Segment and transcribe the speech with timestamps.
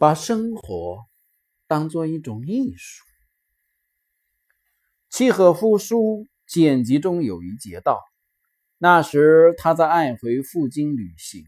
[0.00, 1.04] 把生活
[1.66, 3.04] 当做一种艺术。
[5.10, 8.00] 契诃夫书简集中有一节道：
[8.78, 11.44] 那时他在爱回赴京旅行，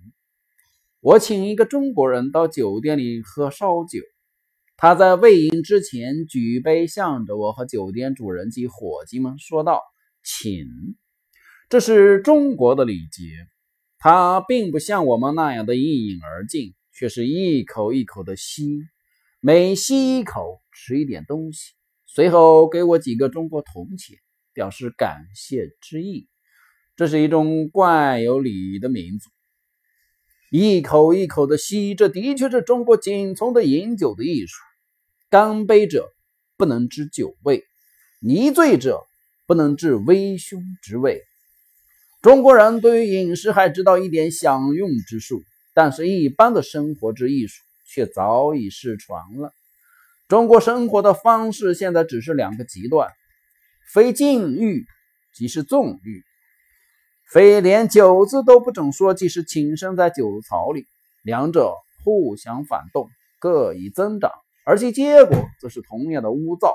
[1.00, 4.00] 我请一个中国人到酒店里喝烧酒。
[4.76, 9.80] 他在未饮之前举杯向着我和酒店主人及伙计们说道
[10.22, 10.66] ：“请，
[11.70, 13.30] 这是中国的礼节。”
[13.96, 16.74] 他并不像我们那样的一饮而尽。
[16.92, 18.82] 却是一口一口的吸，
[19.40, 21.72] 每吸一口吃一点东西，
[22.06, 24.18] 随后给我几个中国铜钱，
[24.52, 26.28] 表示感谢之意。
[26.94, 29.30] 这是一种怪有礼的民族，
[30.50, 34.60] 一口一口的吸，这的确是中国仅从的饮酒的艺术。
[35.30, 36.12] 干杯者
[36.58, 37.64] 不能知酒味，
[38.20, 39.00] 泥醉者
[39.46, 41.22] 不能治微醺之味。
[42.20, 45.42] 中国人对于饮食还知道一点享用之术。
[45.74, 49.52] 但是，一般的生活之艺术却早已失传了。
[50.28, 53.10] 中国生活的方式现在只是两个极端：
[53.92, 54.84] 非禁欲
[55.34, 56.22] 即是纵欲，
[57.30, 60.84] 非连酒字都不准说即是寝身在酒槽里。
[61.22, 64.32] 两者互相反动，各以增长，
[64.66, 66.74] 而其结果则是同样的污糟。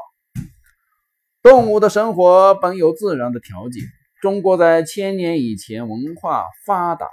[1.41, 3.81] 动物的生活本有自然的调节。
[4.21, 7.07] 中国在千年以前文化发达。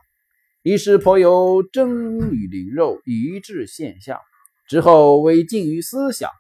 [0.64, 4.18] 一时颇有争与灵肉一致现象，
[4.66, 6.30] 之后为禁欲思想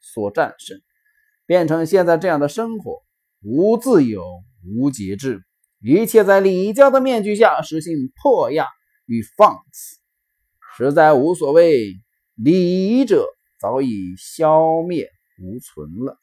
[0.00, 0.80] 所战胜，
[1.44, 3.02] 变成现在这样的生活：
[3.42, 4.24] 无自由，
[4.64, 5.42] 无节制，
[5.80, 8.68] 一切在礼教的面具下实行破亚
[9.06, 9.98] 与放肆，
[10.76, 11.94] 实在无所谓。
[12.36, 13.26] 礼仪者
[13.58, 15.10] 早已消灭
[15.42, 16.16] 无存了。